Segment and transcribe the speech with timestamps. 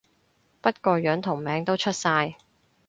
[0.61, 2.35] 不過樣同名都出晒